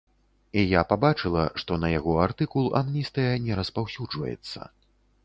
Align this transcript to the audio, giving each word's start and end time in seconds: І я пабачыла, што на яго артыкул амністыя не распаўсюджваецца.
І 0.59 0.61
я 0.61 0.81
пабачыла, 0.93 1.43
што 1.63 1.77
на 1.83 1.91
яго 1.91 2.15
артыкул 2.23 2.71
амністыя 2.81 3.37
не 3.45 3.59
распаўсюджваецца. 3.61 4.67